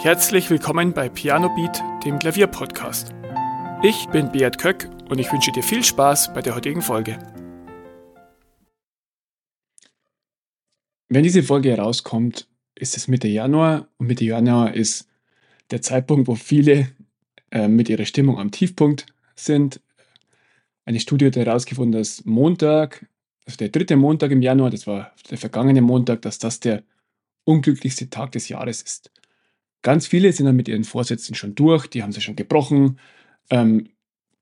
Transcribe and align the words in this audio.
Herzlich 0.00 0.48
willkommen 0.48 0.92
bei 0.92 1.08
Piano 1.08 1.52
Beat, 1.56 1.82
dem 2.04 2.20
Klavierpodcast. 2.20 3.12
Ich 3.82 4.06
bin 4.10 4.30
Beat 4.30 4.56
Köck 4.56 4.88
und 5.08 5.18
ich 5.18 5.32
wünsche 5.32 5.50
dir 5.50 5.64
viel 5.64 5.82
Spaß 5.82 6.32
bei 6.32 6.40
der 6.40 6.54
heutigen 6.54 6.82
Folge. 6.82 7.18
Wenn 11.08 11.24
diese 11.24 11.42
Folge 11.42 11.70
herauskommt, 11.70 12.46
ist 12.76 12.96
es 12.96 13.08
Mitte 13.08 13.26
Januar 13.26 13.88
und 13.98 14.06
Mitte 14.06 14.24
Januar 14.24 14.72
ist 14.72 15.08
der 15.72 15.82
Zeitpunkt, 15.82 16.28
wo 16.28 16.36
viele 16.36 16.92
äh, 17.50 17.66
mit 17.66 17.88
ihrer 17.88 18.04
Stimmung 18.04 18.38
am 18.38 18.52
Tiefpunkt 18.52 19.06
sind. 19.34 19.80
Eine 20.84 21.00
Studie 21.00 21.26
hat 21.26 21.34
herausgefunden, 21.34 21.98
dass 21.98 22.24
Montag, 22.24 23.04
also 23.46 23.56
der 23.56 23.70
dritte 23.70 23.96
Montag 23.96 24.30
im 24.30 24.42
Januar, 24.42 24.70
das 24.70 24.86
war 24.86 25.10
der 25.28 25.38
vergangene 25.38 25.82
Montag, 25.82 26.22
dass 26.22 26.38
das 26.38 26.60
der 26.60 26.84
unglücklichste 27.42 28.08
Tag 28.10 28.30
des 28.30 28.48
Jahres 28.48 28.80
ist. 28.82 29.10
Ganz 29.82 30.06
viele 30.06 30.32
sind 30.32 30.46
dann 30.46 30.56
mit 30.56 30.68
ihren 30.68 30.84
Vorsätzen 30.84 31.34
schon 31.34 31.54
durch, 31.54 31.86
die 31.86 32.02
haben 32.02 32.12
sie 32.12 32.20
schon 32.20 32.36
gebrochen. 32.36 32.98
Ähm, 33.50 33.88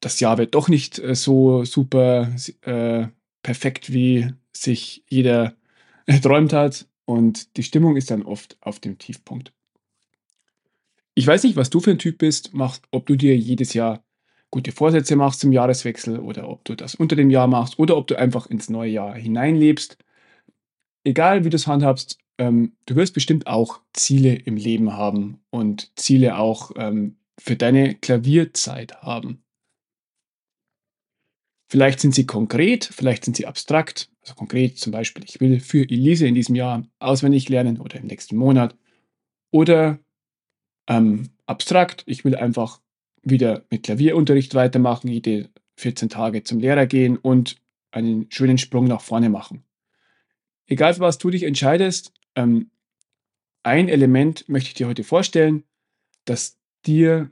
das 0.00 0.20
Jahr 0.20 0.38
wird 0.38 0.54
doch 0.54 0.68
nicht 0.68 0.98
äh, 0.98 1.14
so 1.14 1.64
super 1.64 2.34
äh, 2.62 3.06
perfekt, 3.42 3.92
wie 3.92 4.32
sich 4.52 5.04
jeder 5.09 5.54
erträumt 6.06 6.52
hat. 6.52 6.86
Und 7.04 7.56
die 7.56 7.62
Stimmung 7.62 7.96
ist 7.96 8.10
dann 8.10 8.22
oft 8.22 8.56
auf 8.60 8.80
dem 8.80 8.98
Tiefpunkt. 8.98 9.52
Ich 11.14 11.26
weiß 11.26 11.45
nicht, 11.45 11.56
was 11.56 11.70
du 11.70 11.80
für 11.80 11.92
ein 11.92 11.98
Typ 11.98 12.18
bist, 12.18 12.50
mach, 12.52 12.78
ob 12.90 13.06
du 13.06 13.16
dir 13.16 13.37
jedes 13.37 13.73
Jahr 13.74 14.04
gute 14.50 14.73
Vorsätze 14.73 15.16
machst 15.16 15.40
zum 15.40 15.52
Jahreswechsel 15.52 16.18
oder 16.18 16.48
ob 16.48 16.64
du 16.64 16.74
das 16.74 16.95
unter 16.95 17.16
dem 17.16 17.30
Jahr 17.30 17.46
machst 17.46 17.78
oder 17.78 17.96
ob 17.96 18.06
du 18.06 18.18
einfach 18.18 18.46
ins 18.46 18.68
neue 18.68 18.90
Jahr 18.90 19.14
hineinlebst. 19.14 19.98
Egal 21.04 21.45
wie 21.45 21.51
du 21.51 21.57
es 21.57 21.66
handhabst, 21.66 22.18
ähm, 22.38 22.76
du 22.87 22.96
wirst 22.96 23.15
bestimmt 23.15 23.46
auch 23.46 23.80
Ziele 23.92 24.34
im 24.34 24.56
Leben 24.56 24.92
haben 24.92 25.40
und 25.51 25.90
Ziele 25.96 26.38
auch 26.38 26.73
ähm, 26.76 27.16
für 27.38 27.56
deine 27.56 27.95
Klavierzeit 27.95 29.02
haben. 29.02 29.42
Vielleicht 31.68 32.01
sind 32.01 32.14
sie 32.14 32.26
konkret, 32.26 32.84
vielleicht 32.84 33.24
sind 33.24 33.37
sie 33.37 33.46
abstrakt. 33.46 34.10
Also 34.23 34.34
konkret 34.34 34.79
zum 34.79 34.92
Beispiel, 34.92 35.24
ich 35.24 35.40
will 35.40 35.60
für 35.60 35.82
Elise 35.82 36.26
in 36.26 36.34
diesem 36.34 36.54
Jahr 36.54 36.87
auswendig 37.01 37.48
lernen 37.48 37.80
oder 37.80 37.98
im 37.98 38.07
nächsten 38.07 38.37
Monat. 38.37 38.76
Oder 39.51 39.98
ähm, 40.88 41.30
abstrakt, 41.46 42.04
ich 42.07 42.24
will 42.24 42.37
einfach 42.37 42.80
wieder 43.23 43.64
mit 43.70 43.82
Klavierunterricht 43.82 44.54
weitermachen, 44.54 45.09
jede 45.09 45.51
14 45.76 46.09
Tage 46.09 46.45
zum 46.45 46.60
Lehrer 46.60 46.87
gehen 46.87 47.16
und 47.16 47.57
einen 47.90 48.30
schönen 48.30 48.59
Sprung 48.59 48.87
nach 48.87 49.01
vorne 49.01 49.29
machen. 49.29 49.64
Egal 50.66 50.95
für 50.95 51.01
was 51.01 51.18
du 51.18 51.30
dich 51.30 51.42
entscheidest, 51.42 52.12
ähm, 52.37 52.70
ein 53.62 53.88
Element 53.88 54.48
möchte 54.48 54.68
ich 54.68 54.74
dir 54.74 54.87
heute 54.87 55.02
vorstellen, 55.02 55.65
das 56.24 56.59
dir 56.87 57.30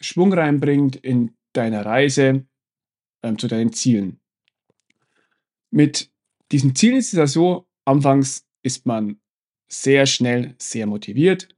Schwung 0.00 0.32
reinbringt 0.32 0.96
in 0.96 1.36
deiner 1.52 1.86
Reise 1.86 2.44
ähm, 3.22 3.38
zu 3.38 3.46
deinen 3.46 3.72
Zielen. 3.72 4.18
Mit 5.70 6.10
diesen 6.52 6.74
Zielen 6.74 6.96
ist 6.96 7.12
es 7.12 7.18
ja 7.18 7.26
so, 7.26 7.66
anfangs 7.84 8.46
ist 8.62 8.86
man 8.86 9.20
sehr 9.68 10.06
schnell 10.06 10.54
sehr 10.58 10.86
motiviert. 10.86 11.48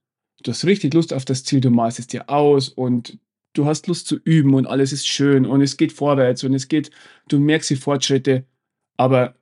Du 0.43 0.51
hast 0.51 0.65
richtig 0.65 0.95
Lust 0.95 1.13
auf 1.13 1.25
das 1.25 1.45
Ziel, 1.45 1.61
du 1.61 1.71
malst 1.71 1.99
es 1.99 2.07
dir 2.07 2.29
aus 2.31 2.69
und 2.69 3.19
du 3.55 3.67
hast 3.67 3.87
Lust 3.87 4.07
zu 4.07 4.17
üben 4.25 4.55
und 4.55 4.67
alles 4.67 4.93
ist 4.93 5.07
schön 5.07 5.47
und 5.47 5.63
es 5.63 5.77
geht 5.77 5.93
vorwärts 5.93 6.45
und 6.45 6.55
es 6.55 6.69
geht, 6.69 6.91
du 7.29 7.39
merkst 7.39 7.71
die 7.71 7.77
Fortschritte, 7.77 8.47
aber 8.97 9.35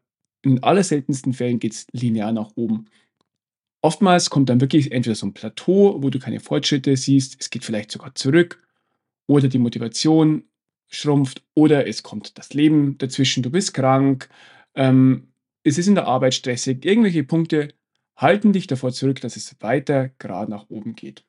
in 0.43 0.62
allerseltensten 0.62 1.33
Fällen 1.33 1.59
geht 1.59 1.73
es 1.73 1.87
linear 1.93 2.33
nach 2.33 2.53
oben. 2.55 2.87
Oftmals 3.87 4.31
kommt 4.31 4.48
dann 4.48 4.61
wirklich 4.61 4.91
entweder 4.91 5.15
so 5.15 5.27
ein 5.27 5.33
Plateau, 5.33 6.03
wo 6.03 6.11
du 6.11 6.19
keine 6.19 6.41
Fortschritte 6.41 6.97
siehst, 6.97 7.37
es 7.38 7.50
geht 7.50 7.65
vielleicht 7.65 7.93
sogar 7.93 8.16
zurück 8.16 8.61
oder 9.28 9.47
die 9.47 9.61
Motivation 9.61 10.43
schrumpft 10.88 11.44
oder 11.55 11.87
es 11.87 12.03
kommt 12.03 12.37
das 12.37 12.53
Leben 12.53 12.99
dazwischen, 12.99 13.44
du 13.44 13.50
bist 13.50 13.75
krank, 13.75 14.28
ähm, 14.75 15.28
es 15.62 15.78
ist 15.78 15.87
in 15.87 15.94
der 15.94 16.09
Arbeit 16.09 16.34
stressig, 16.34 16.84
irgendwelche 16.84 17.22
Punkte 17.22 17.75
halten 18.16 18.53
dich 18.53 18.66
davor 18.66 18.91
zurück, 18.91 19.21
dass 19.21 19.37
es 19.37 19.55
weiter 19.61 20.09
gerade 20.19 20.50
nach 20.50 20.69
oben 20.69 20.97
geht. 20.97 21.25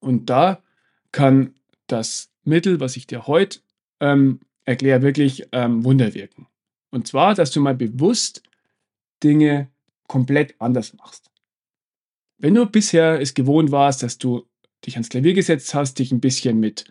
Und 0.00 0.28
da 0.28 0.64
kann 1.12 1.54
das 1.86 2.28
Mittel, 2.42 2.80
was 2.80 2.96
ich 2.96 3.06
dir 3.06 3.28
heute 3.28 3.60
ähm, 4.00 4.40
erkläre, 4.64 5.02
wirklich 5.02 5.46
ähm, 5.52 5.84
Wunder 5.84 6.12
wirken. 6.12 6.48
Und 6.90 7.06
zwar, 7.06 7.36
dass 7.36 7.52
du 7.52 7.60
mal 7.60 7.76
bewusst 7.76 8.42
Dinge 9.22 9.70
komplett 10.08 10.60
anders 10.60 10.92
machst. 10.94 11.30
Wenn 12.38 12.54
du 12.54 12.66
bisher 12.66 13.20
es 13.20 13.34
gewohnt 13.34 13.70
warst, 13.70 14.02
dass 14.02 14.18
du 14.18 14.46
dich 14.84 14.94
ans 14.94 15.08
Klavier 15.08 15.34
gesetzt 15.34 15.74
hast, 15.74 15.98
dich 15.98 16.12
ein 16.12 16.20
bisschen 16.20 16.60
mit 16.60 16.84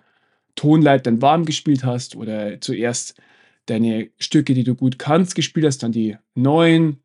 Tonleitern 0.55 1.21
warm 1.21 1.45
gespielt 1.45 1.83
hast 1.83 2.15
oder 2.15 2.59
zuerst 2.61 3.15
deine 3.67 4.09
Stücke, 4.17 4.53
die 4.53 4.63
du 4.63 4.75
gut 4.75 4.97
kannst, 4.99 5.35
gespielt 5.35 5.65
hast, 5.65 5.83
dann 5.83 5.91
die 5.91 6.17
neuen 6.33 7.01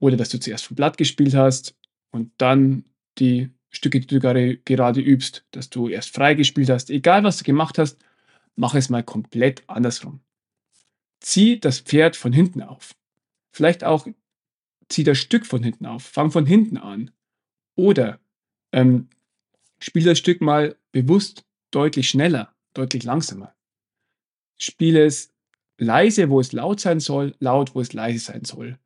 oder 0.00 0.16
dass 0.16 0.28
du 0.28 0.40
zuerst 0.40 0.64
vom 0.64 0.76
Blatt 0.76 0.96
gespielt 0.96 1.34
hast 1.34 1.76
und 2.10 2.32
dann 2.38 2.84
die 3.18 3.50
Stücke, 3.70 4.00
die 4.00 4.06
du 4.06 4.20
gerade, 4.20 4.56
gerade 4.58 5.00
übst, 5.00 5.44
dass 5.50 5.70
du 5.70 5.88
erst 5.88 6.14
frei 6.14 6.34
gespielt 6.34 6.70
hast. 6.70 6.90
Egal, 6.90 7.24
was 7.24 7.38
du 7.38 7.44
gemacht 7.44 7.78
hast, 7.78 7.98
mach 8.56 8.74
es 8.74 8.88
mal 8.88 9.02
komplett 9.02 9.62
andersrum. 9.66 10.20
Zieh 11.20 11.58
das 11.58 11.80
Pferd 11.80 12.16
von 12.16 12.32
hinten 12.32 12.62
auf. 12.62 12.94
Vielleicht 13.50 13.84
auch 13.84 14.06
zieh 14.88 15.04
das 15.04 15.18
Stück 15.18 15.46
von 15.46 15.62
hinten 15.62 15.86
auf. 15.86 16.04
Fang 16.04 16.30
von 16.30 16.46
hinten 16.46 16.76
an. 16.76 17.10
Oder 17.76 18.20
ähm, 18.72 19.08
spiel 19.78 20.04
das 20.04 20.18
Stück 20.18 20.40
mal 20.40 20.76
bewusst 20.92 21.44
deutlich 21.70 22.08
schneller 22.08 22.54
deutlich 22.74 23.04
langsamer. 23.04 23.54
Spiele 24.58 25.04
es 25.04 25.32
leise, 25.78 26.28
wo 26.28 26.40
es 26.40 26.52
laut 26.52 26.80
sein 26.80 27.00
soll, 27.00 27.34
laut, 27.38 27.74
wo 27.74 27.80
es 27.80 27.92
leise 27.92 28.18
sein 28.18 28.44
soll. 28.44 28.78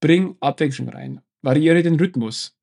Bring 0.00 0.36
Abwechslung 0.40 0.88
rein. 0.88 1.22
Variiere 1.42 1.82
den 1.82 1.98
Rhythmus. 1.98 2.56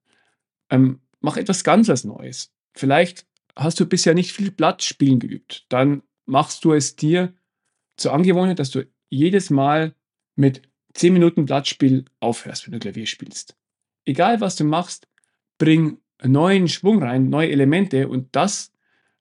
Ähm, 0.69 1.01
mach 1.19 1.37
etwas 1.37 1.63
ganz 1.63 1.87
was 1.87 2.03
Neues. 2.03 2.53
Vielleicht 2.73 3.25
hast 3.55 3.79
du 3.79 3.85
bisher 3.85 4.13
nicht 4.13 4.31
viel 4.31 4.51
Blattspielen 4.51 5.19
geübt. 5.19 5.65
Dann 5.69 6.03
machst 6.25 6.63
du 6.65 6.73
es 6.73 6.95
dir 6.95 7.33
zur 7.97 8.13
Angewohnheit, 8.13 8.59
dass 8.59 8.71
du 8.71 8.87
jedes 9.09 9.49
Mal 9.49 9.95
mit 10.35 10.61
10 10.93 11.13
Minuten 11.13 11.45
Blattspiel 11.45 12.05
aufhörst, 12.19 12.65
wenn 12.65 12.73
du 12.73 12.79
Klavier 12.79 13.05
spielst. 13.05 13.57
Egal 14.05 14.41
was 14.41 14.55
du 14.55 14.63
machst, 14.63 15.07
bring 15.57 15.97
neuen 16.23 16.67
Schwung 16.67 17.03
rein, 17.03 17.29
neue 17.29 17.49
Elemente 17.51 18.07
und 18.07 18.35
das 18.35 18.71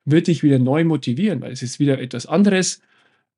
wird 0.04 0.26
dich 0.26 0.42
wieder 0.42 0.58
neu 0.58 0.84
motivieren, 0.84 1.40
weil 1.40 1.52
es 1.52 1.62
ist 1.62 1.78
wieder 1.78 2.00
etwas 2.00 2.26
anderes. 2.26 2.80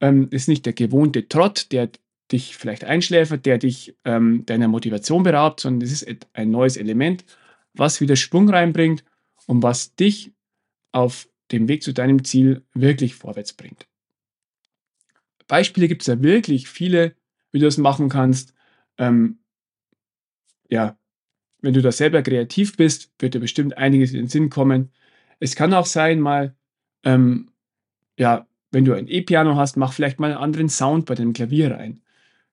Ähm, 0.01 0.29
ist 0.31 0.49
nicht 0.49 0.67
der 0.67 0.73
gewohnte 0.73 1.29
Trott, 1.29 1.73
der 1.73 1.91
dich 2.33 2.57
vielleicht 2.57 2.85
einschläfert, 2.85 3.47
der 3.47 3.59
dich 3.59 3.97
ähm, 4.05 4.45
deiner 4.47 4.69
Motivation 4.69 5.23
beraubt, 5.23 5.61
sondern 5.61 5.87
es 5.87 6.03
ist 6.03 6.27
ein 6.33 6.51
neues 6.51 6.77
Element, 6.77 7.25
was 7.73 8.01
wieder 8.01 8.17
Schwung 8.17 8.49
reinbringt 8.51 9.05
und 9.47 9.63
was 9.63 9.95
dich 9.95 10.33
auf 10.93 11.29
dem 11.53 11.69
Weg 11.69 11.83
zu 11.83 11.93
deinem 11.93 12.25
Ziel 12.25 12.63
wirklich 12.75 13.15
vorwärts 13.15 13.53
bringt. 13.53 13.87
Beispiele 15.47 15.87
gibt 15.87 16.03
es 16.03 16.09
ja 16.09 16.21
wirklich 16.23 16.69
viele, 16.69 17.15
wie 17.53 17.61
du 17.61 17.67
das 17.67 17.79
machen 17.79 18.09
kannst. 18.09 18.53
Ähm, 18.99 19.39
ja, 20.69 20.99
wenn 21.61 21.75
du 21.75 21.83
da 21.83 21.93
selber 21.93 22.23
kreativ 22.23 22.77
bist, 22.77 23.13
wird 23.19 23.35
dir 23.35 23.41
bestimmt 23.41 23.77
einiges 23.77 24.13
in 24.13 24.19
den 24.19 24.29
Sinn 24.29 24.51
kommen. 24.51 24.91
Es 25.41 25.57
kann 25.57 25.75
auch 25.75 25.87
sein, 25.87 26.21
mal, 26.21 26.55
ähm, 27.05 27.51
ja, 28.19 28.47
wenn 28.71 28.85
du 28.85 28.95
ein 28.95 29.09
E-Piano 29.09 29.57
hast, 29.57 29.77
mach 29.77 29.93
vielleicht 29.93 30.21
mal 30.21 30.33
einen 30.33 30.43
anderen 30.43 30.69
Sound 30.69 31.07
bei 31.07 31.15
deinem 31.15 31.33
Klavier 31.33 31.73
rein. 31.73 32.01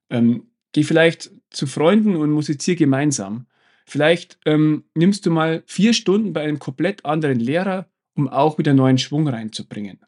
Ähm, 0.09 0.47
geh 0.71 0.83
vielleicht 0.83 1.31
zu 1.49 1.67
Freunden 1.67 2.15
und 2.15 2.31
musizier 2.31 2.75
gemeinsam. 2.75 3.47
Vielleicht 3.85 4.39
ähm, 4.45 4.85
nimmst 4.95 5.25
du 5.25 5.31
mal 5.31 5.63
vier 5.65 5.93
Stunden 5.93 6.33
bei 6.33 6.41
einem 6.41 6.59
komplett 6.59 7.05
anderen 7.05 7.39
Lehrer, 7.39 7.87
um 8.15 8.29
auch 8.29 8.57
wieder 8.57 8.73
neuen 8.73 8.97
Schwung 8.97 9.27
reinzubringen. 9.27 9.99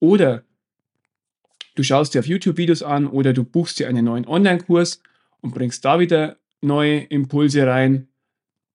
Oder 0.00 0.44
du 1.74 1.82
schaust 1.82 2.14
dir 2.14 2.20
auf 2.20 2.26
YouTube 2.26 2.56
Videos 2.56 2.82
an 2.82 3.06
oder 3.06 3.32
du 3.32 3.44
buchst 3.44 3.78
dir 3.78 3.88
einen 3.88 4.04
neuen 4.04 4.26
Online-Kurs 4.26 5.02
und 5.40 5.54
bringst 5.54 5.84
da 5.84 5.98
wieder 5.98 6.38
neue 6.64 7.00
Impulse 7.00 7.66
rein. 7.66 8.08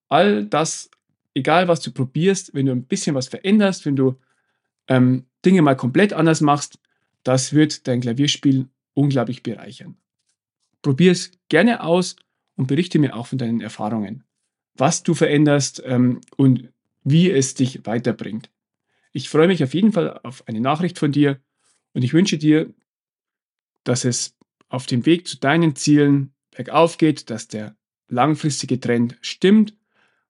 All 0.07 0.45
das 0.45 0.89
egal 1.33 1.67
was 1.67 1.81
du 1.81 1.91
probierst, 1.91 2.53
wenn 2.53 2.65
du 2.65 2.71
ein 2.71 2.85
bisschen 2.85 3.15
was 3.15 3.27
veränderst, 3.27 3.85
wenn 3.85 3.95
du 3.95 4.19
ähm, 4.87 5.25
Dinge 5.45 5.61
mal 5.61 5.75
komplett 5.75 6.13
anders 6.13 6.41
machst, 6.41 6.79
das 7.23 7.53
wird 7.53 7.87
dein 7.87 8.01
Klavierspiel 8.01 8.67
unglaublich 8.93 9.43
bereichern. 9.43 9.97
Probier 10.81 11.11
es 11.11 11.31
gerne 11.49 11.83
aus 11.83 12.15
und 12.55 12.67
berichte 12.67 12.99
mir 12.99 13.15
auch 13.15 13.27
von 13.27 13.37
deinen 13.37 13.61
Erfahrungen, 13.61 14.23
was 14.75 15.03
du 15.03 15.13
veränderst 15.13 15.81
ähm, 15.85 16.21
und 16.37 16.69
wie 17.03 17.31
es 17.31 17.53
dich 17.53 17.85
weiterbringt. 17.85 18.49
Ich 19.11 19.29
freue 19.29 19.47
mich 19.47 19.63
auf 19.63 19.73
jeden 19.73 19.91
Fall 19.91 20.19
auf 20.23 20.47
eine 20.47 20.61
Nachricht 20.61 20.99
von 20.99 21.11
dir 21.11 21.39
und 21.93 22.03
ich 22.03 22.13
wünsche 22.13 22.37
dir, 22.37 22.73
dass 23.83 24.05
es 24.05 24.37
auf 24.67 24.85
dem 24.85 25.05
Weg 25.05 25.27
zu 25.27 25.37
deinen 25.37 25.75
Zielen 25.75 26.33
bergauf 26.51 26.97
geht, 26.97 27.29
dass 27.29 27.47
der 27.47 27.75
langfristige 28.09 28.79
Trend 28.79 29.17
stimmt 29.21 29.73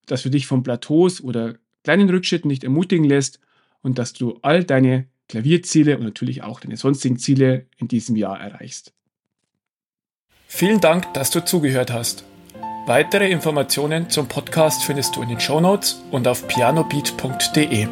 dass 0.09 0.23
du 0.23 0.29
dich 0.29 0.47
von 0.47 0.63
Plateaus 0.63 1.21
oder 1.21 1.55
kleinen 1.83 2.09
Rückschritten 2.09 2.49
nicht 2.49 2.63
ermutigen 2.63 3.05
lässt 3.05 3.39
und 3.81 3.97
dass 3.97 4.13
du 4.13 4.39
all 4.41 4.63
deine 4.63 5.07
Klavierziele 5.27 5.97
und 5.97 6.03
natürlich 6.03 6.43
auch 6.43 6.59
deine 6.59 6.77
sonstigen 6.77 7.17
Ziele 7.17 7.67
in 7.77 7.87
diesem 7.87 8.15
Jahr 8.15 8.39
erreichst. 8.39 8.93
Vielen 10.47 10.81
Dank, 10.81 11.13
dass 11.13 11.29
du 11.29 11.45
zugehört 11.45 11.91
hast. 11.91 12.23
Weitere 12.87 13.29
Informationen 13.29 14.09
zum 14.09 14.27
Podcast 14.27 14.83
findest 14.83 15.15
du 15.15 15.21
in 15.21 15.29
den 15.29 15.39
Shownotes 15.39 16.01
und 16.09 16.27
auf 16.27 16.47
pianobeat.de. 16.47 17.87